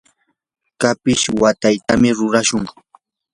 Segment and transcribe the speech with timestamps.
[0.81, 2.63] kapish watyatam rurashun.